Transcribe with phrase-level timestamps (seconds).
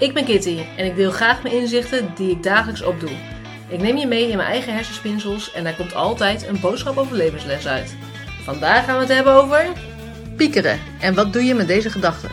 [0.00, 3.10] Ik ben Kitty en ik deel graag mijn inzichten die ik dagelijks opdoe.
[3.68, 7.16] Ik neem je mee in mijn eigen hersenspinsels en daar komt altijd een boodschap over
[7.16, 7.96] levensles uit.
[8.42, 9.66] Vandaag gaan we het hebben over
[10.36, 12.30] piekeren en wat doe je met deze gedachten.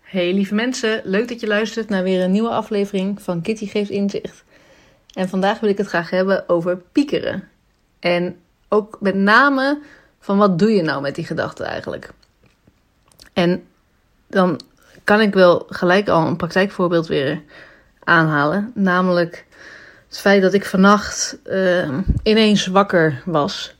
[0.00, 3.90] Hey lieve mensen, leuk dat je luistert naar weer een nieuwe aflevering van Kitty Geeft
[3.90, 4.44] Inzicht.
[5.12, 7.48] En vandaag wil ik het graag hebben over piekeren.
[7.98, 8.36] En
[8.68, 9.80] ook met name
[10.20, 12.12] van wat doe je nou met die gedachten eigenlijk.
[13.36, 13.66] En
[14.26, 14.60] dan
[15.04, 17.42] kan ik wel gelijk al een praktijkvoorbeeld weer
[18.04, 18.70] aanhalen.
[18.74, 19.44] Namelijk
[20.08, 23.76] het feit dat ik vannacht uh, ineens wakker was.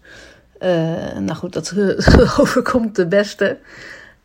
[0.60, 1.74] Uh, nou goed, dat
[2.40, 3.58] overkomt de beste.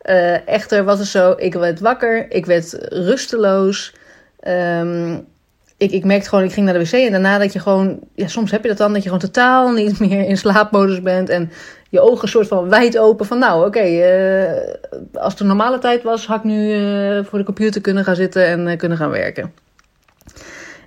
[0.06, 3.94] Uh, echter was het zo, ik werd wakker, ik werd rusteloos.
[4.48, 5.28] Um,
[5.82, 8.28] ik, ik merkte gewoon, ik ging naar de wc en daarna dat je gewoon, ja,
[8.28, 11.52] soms heb je dat dan, dat je gewoon totaal niet meer in slaapmodus bent en
[11.90, 16.04] je ogen soort van wijd open van, nou oké, uh, als het een normale tijd
[16.04, 19.10] was, had ik nu uh, voor de computer kunnen gaan zitten en uh, kunnen gaan
[19.10, 19.54] werken.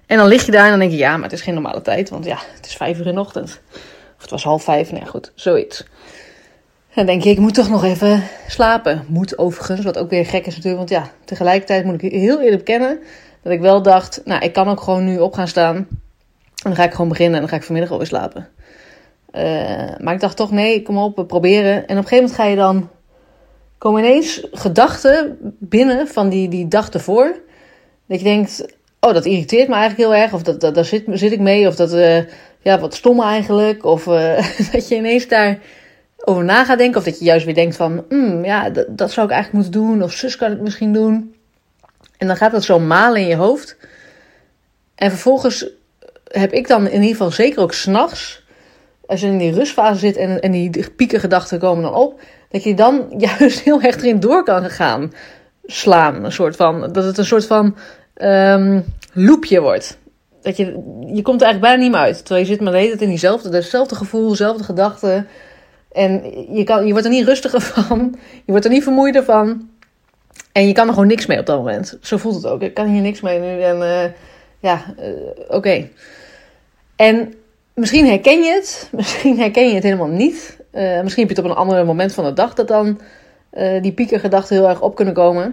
[0.06, 1.82] En dan lig je daar en dan denk je, ja, maar het is geen normale
[1.82, 3.60] tijd, want ja, het is vijf uur in de ochtend.
[4.16, 5.84] Of het was half vijf, nou ja, goed, zoiets.
[6.88, 9.04] En dan denk je, ik moet toch nog even slapen.
[9.08, 12.64] Moet overigens, wat ook weer gek is natuurlijk, want ja, tegelijkertijd moet ik heel eerlijk
[12.64, 12.98] bekennen
[13.44, 15.76] dat ik wel dacht, nou, ik kan ook gewoon nu op gaan staan.
[15.76, 15.86] En
[16.70, 18.48] dan ga ik gewoon beginnen en dan ga ik vanmiddag alweer slapen.
[19.32, 19.42] Uh,
[19.98, 21.72] maar ik dacht toch, nee, kom op, we proberen.
[21.72, 22.88] En op een gegeven moment ga je dan...
[23.78, 27.36] komen ineens gedachten binnen van die, die dag ervoor.
[28.06, 30.32] Dat je denkt, oh, dat irriteert me eigenlijk heel erg.
[30.32, 31.66] Of dat, dat, daar zit, zit ik mee.
[31.66, 32.18] Of dat, uh,
[32.60, 33.84] ja, wat stom eigenlijk.
[33.84, 34.36] Of uh,
[34.72, 35.58] dat je ineens daar
[36.24, 36.98] over na gaat denken.
[36.98, 39.82] Of dat je juist weer denkt van, mm, ja, dat, dat zou ik eigenlijk moeten
[39.82, 40.02] doen.
[40.02, 41.34] Of zus kan het misschien doen.
[42.24, 43.76] En dan gaat dat zo malen in je hoofd.
[44.94, 45.66] En vervolgens
[46.24, 48.44] heb ik dan in ieder geval zeker ook s'nachts,
[49.06, 52.74] als je in die rustfase zit en, en die piekengedachten komen dan op, dat je
[52.74, 53.06] dan
[53.38, 55.12] juist heel erg erin door kan gaan
[55.64, 56.24] slaan.
[56.24, 57.76] Een soort van, dat het een soort van
[58.16, 59.98] um, loopje wordt.
[60.42, 60.64] Dat je,
[61.06, 62.18] je komt er eigenlijk bijna niet meer uit.
[62.18, 65.26] Terwijl je zit maar de hele tijd in diezelfde, dezelfde gevoel, dezelfde gedachten.
[65.92, 66.22] En
[66.54, 68.14] je, kan, je wordt er niet rustiger van.
[68.44, 69.68] Je wordt er niet vermoeider van.
[70.54, 71.98] En je kan er gewoon niks mee op dat moment.
[72.00, 72.62] Zo voelt het ook.
[72.62, 73.60] Ik kan hier niks mee nu.
[73.60, 74.04] En uh,
[74.58, 75.08] ja, uh,
[75.48, 75.88] oké.
[76.96, 77.34] En
[77.74, 78.88] misschien herken je het.
[78.92, 80.56] Misschien herken je het helemaal niet.
[80.72, 83.00] Uh, misschien heb je het op een ander moment van de dag dat dan
[83.82, 85.44] die piekergedachten heel erg op kunnen komen.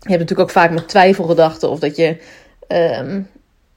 [0.00, 1.70] Je hebt natuurlijk ook vaak met twijfelgedachten.
[1.70, 2.16] Of dat je
[2.68, 3.28] um,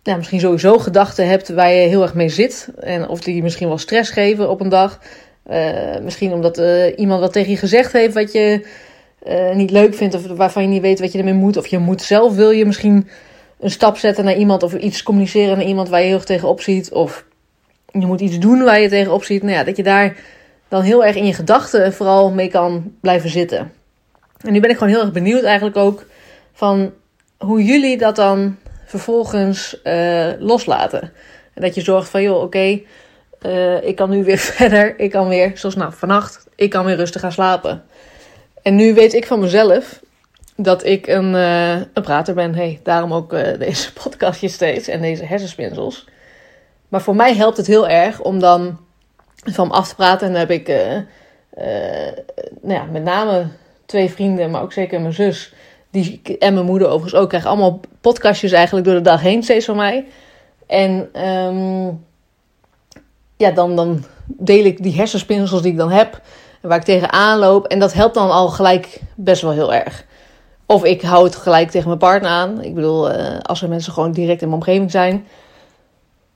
[0.04, 2.70] ja, misschien sowieso gedachten hebt waar je heel erg mee zit.
[2.80, 5.00] En of die misschien wel stress geven op een dag.
[6.02, 6.62] misschien omdat
[6.96, 8.66] iemand wat tegen je gezegd heeft wat je
[9.28, 11.58] uh, niet leuk vindt of waarvan je niet weet wat je ermee moet.
[11.58, 13.10] Of je moet zelf, wil je misschien
[13.60, 16.62] een stap zetten naar iemand of iets communiceren naar iemand waar je heel erg tegenop
[16.62, 16.92] ziet.
[16.92, 17.26] Of
[17.92, 19.44] je moet iets doen waar je tegenop ziet.
[19.44, 20.16] Nou ja, dat je daar
[20.68, 23.72] dan heel erg in je gedachten vooral mee kan blijven zitten.
[24.38, 26.06] En nu ben ik gewoon heel erg benieuwd eigenlijk ook
[26.54, 26.92] van
[27.38, 31.02] hoe jullie dat dan vervolgens uh, loslaten.
[31.54, 32.82] En dat je zorgt van, joh, oké,
[33.46, 35.00] uh, ik kan nu weer verder.
[35.00, 37.84] Ik kan weer, zoals nou vannacht, ik kan weer rustig gaan slapen.
[38.62, 40.02] En nu weet ik van mezelf
[40.56, 42.56] dat ik een, uh, een prater ben.
[42.56, 46.08] Hey, daarom ook uh, deze podcastje steeds en deze hersenspinsels.
[46.88, 48.80] Maar voor mij helpt het heel erg om dan
[49.44, 50.28] van me af te praten.
[50.28, 50.78] En dan heb ik uh,
[52.62, 53.48] nou ja, met name
[53.86, 55.54] twee vrienden, maar ook zeker mijn zus.
[55.90, 57.30] Die, en mijn moeder overigens ook.
[57.30, 60.06] Krijgen allemaal podcastjes eigenlijk door de dag heen steeds van mij.
[60.68, 62.06] En um,
[63.38, 66.22] ja, dan, dan deel ik die hersenspinsels die ik dan heb
[66.62, 67.68] waar ik tegenaan loop.
[67.68, 70.06] En dat helpt dan al gelijk best wel heel erg.
[70.66, 72.64] Of ik hou het gelijk tegen mijn partner aan.
[72.64, 75.28] Ik bedoel, uh, als er mensen gewoon direct in mijn omgeving zijn,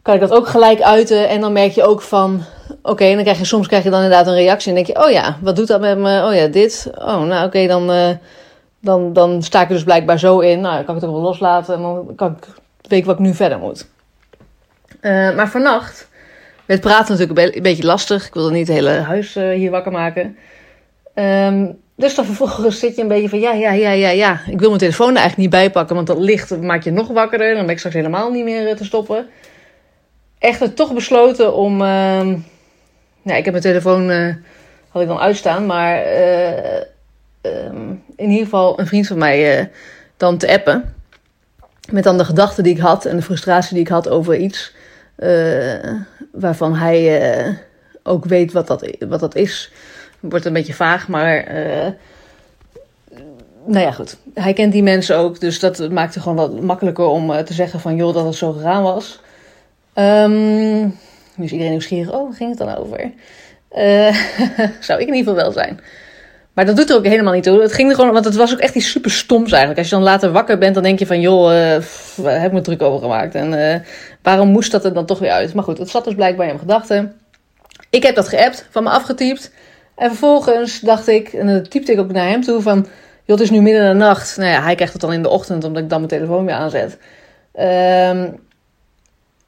[0.02, 1.30] kan ik dat ook gelijk uiten.
[1.30, 4.02] En dan merk je ook van, oké, okay, dan krijg je soms krijg je dan
[4.02, 4.70] inderdaad een reactie.
[4.70, 6.26] En denk je, oh ja, wat doet dat met me?
[6.26, 6.92] Oh ja, dit.
[6.98, 8.10] Oh, nou oké, dan, uh,
[8.80, 10.62] dan, dan sta ik er dus blijkbaar zo in.
[10.62, 11.76] Nou, dan kan ik het ook wel loslaten.
[11.76, 12.48] En dan kan ik
[12.88, 13.88] weten wat ik nu verder moet.
[15.02, 16.08] Uh, maar vannacht
[16.66, 18.28] met praten natuurlijk een beetje lastig.
[18.28, 20.38] Ik wilde niet het hele huis uh, hier wakker maken.
[21.16, 24.42] Um, dus dan vervolgens zit je een beetje van ja, ja, ja, ja, ja.
[24.48, 27.08] Ik wil mijn telefoon er eigenlijk niet bij pakken, want dat licht maakt je nog
[27.08, 27.54] wakkerder.
[27.54, 29.28] Dan ben ik straks helemaal niet meer uh, te stoppen.
[30.40, 31.74] Echter toch besloten om...
[31.74, 31.88] Uh,
[33.22, 34.34] nou, ik heb mijn telefoon uh,
[34.90, 36.04] had ik dan uitstaan, maar
[38.16, 39.70] in ieder geval een vriend van mij
[40.18, 40.94] dan te appen.
[41.92, 44.75] Met dan de gedachten die ik had en de frustratie die ik had over iets.
[45.18, 45.94] Uh,
[46.32, 47.56] waarvan hij uh,
[48.04, 49.72] ook weet wat dat, wat dat is.
[50.20, 51.56] Wordt een beetje vaag, maar.
[51.56, 51.88] Uh,
[53.66, 54.18] nou ja, goed.
[54.34, 57.80] Hij kent die mensen ook, dus dat maakt het gewoon wat makkelijker om te zeggen
[57.80, 59.22] van joh, dat het zo gegaan was.
[59.94, 60.84] Um,
[61.36, 62.12] nu is iedereen nieuwsgierig.
[62.12, 63.00] Oh, waar ging het dan over?
[64.88, 65.80] zou ik in ieder geval wel zijn.
[66.56, 67.62] Maar dat doet er ook helemaal niet toe.
[67.62, 69.80] Het ging er gewoon, want het was ook echt iets super stoms eigenlijk.
[69.80, 71.78] Als je dan later wakker bent, dan denk je van, joh, uh,
[72.24, 73.36] heb ik me druk over gemaakt?
[73.36, 73.76] En uh,
[74.22, 75.54] waarom moest dat er dan toch weer uit?
[75.54, 77.14] Maar goed, het zat dus blijkbaar in mijn gedachten.
[77.90, 79.52] Ik heb dat geappt, van me afgetypt.
[79.96, 82.88] En vervolgens dacht ik, en dan typte ik ook naar hem toe van,
[83.24, 84.38] joh, het is nu midden in de nacht.
[84.38, 86.56] Nou ja, hij krijgt het dan in de ochtend, omdat ik dan mijn telefoon weer
[86.56, 86.98] aanzet.
[87.54, 87.64] Um,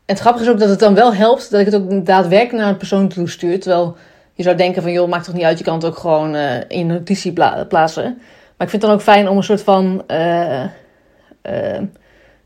[0.08, 2.64] en het grappige is ook dat het dan wel helpt dat ik het ook daadwerkelijk
[2.64, 3.60] naar een persoon toe stuur.
[3.60, 3.98] Terwijl
[4.38, 6.60] je zou denken van, joh, maakt toch niet uit, je kan het ook gewoon uh,
[6.68, 8.04] in notitie pla plaatsen.
[8.58, 10.64] Maar ik vind het dan ook fijn om een soort van uh,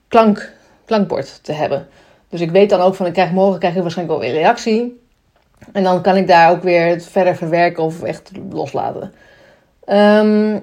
[0.07, 0.51] klank,
[0.85, 1.88] klankbord te hebben.
[2.29, 5.01] Dus ik weet dan ook van, ik krijg morgen krijg ik waarschijnlijk wel weer reactie.
[5.73, 9.13] En dan kan ik daar ook weer het verder verwerken of echt loslaten.
[9.88, 10.61] Um,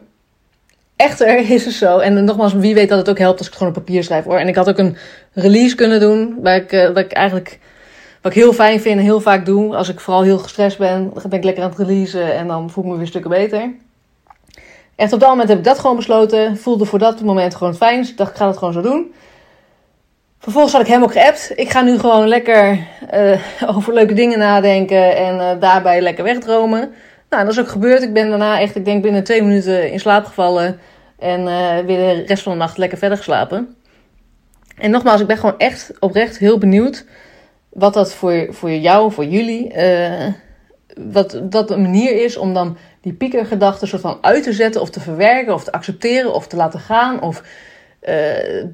[0.97, 3.63] echter is het zo, en nogmaals, wie weet dat het ook helpt als ik het
[3.63, 4.39] gewoon op papier schrijf hoor.
[4.39, 4.97] En ik had ook een
[5.33, 7.59] release kunnen doen, waar ik, waar ik eigenlijk
[8.23, 11.11] wat ik heel fijn vind en heel vaak doe, als ik vooral heel gestrest ben,
[11.15, 13.71] dan ben ik lekker aan het releasen en dan voel ik me weer stukken beter.
[14.97, 16.57] Echt op dat moment heb ik dat gewoon besloten.
[16.57, 18.01] Voelde voor dat moment gewoon fijn.
[18.01, 19.13] Dus ik dacht, ik ga dat gewoon zo doen.
[20.39, 21.53] Vervolgens had ik hem ook geappt.
[21.55, 22.79] Ik ga nu gewoon lekker
[23.15, 23.41] uh,
[23.77, 26.93] over leuke dingen nadenken en uh, daarbij lekker wegdromen.
[27.31, 28.03] Nou, dat is ook gebeurd.
[28.03, 30.81] Ik ben daarna echt, ik denk binnen twee minuten in slaap gevallen.
[31.19, 33.75] En uh, weer de rest van de nacht lekker verder geslapen.
[34.77, 37.05] En nogmaals, ik ben gewoon echt oprecht heel benieuwd
[37.69, 40.27] wat dat voor, voor jou, voor jullie, uh,
[40.97, 44.91] wat dat een manier is om dan die piekergedachten soort van uit te zetten of
[44.91, 47.23] te verwerken of te accepteren of te laten gaan.
[47.23, 47.43] Of
[48.09, 48.15] uh,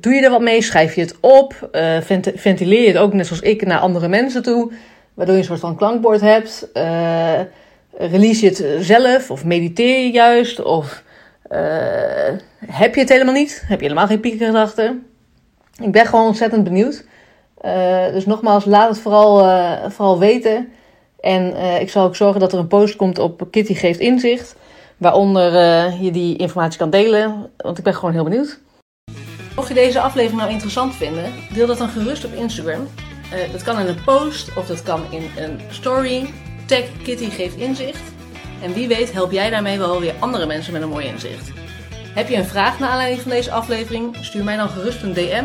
[0.00, 0.62] doe je er wat mee?
[0.62, 1.68] Schrijf je het op?
[2.00, 4.72] Vent ventileer je het ook net zoals ik naar andere mensen toe,
[5.14, 6.68] waardoor je een soort van klankbord hebt.
[7.96, 10.62] Release je het zelf of mediteer je juist?
[10.62, 11.02] Of
[12.66, 13.62] heb je het helemaal niet?
[13.66, 15.06] Heb je helemaal geen piekergedachten?
[15.82, 17.04] Ik ben gewoon ontzettend benieuwd.
[17.64, 20.72] Uh, dus nogmaals, laat het vooral, uh, vooral weten.
[21.20, 24.56] En uh, ik zal ook zorgen dat er een post komt op Kitty Geeft Inzicht.
[24.96, 25.52] Waaronder
[26.02, 27.50] je die informatie kan delen.
[27.56, 28.60] Want ik ben gewoon heel benieuwd.
[29.56, 32.88] Mocht je deze aflevering nou interessant vinden, deel dat dan gerust op Instagram.
[33.52, 36.30] dat kan in een post of dat kan in een story.
[36.66, 38.02] Tag Kitty Geeft Inzicht.
[38.62, 41.52] En wie weet help jij daarmee wel weer andere mensen met een mooi inzicht.
[42.14, 44.16] Heb je een vraag naar aanleiding van deze aflevering?
[44.20, 45.44] Stuur mij dan gerust een DM